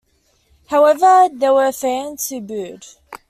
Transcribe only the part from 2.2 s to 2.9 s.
who booed.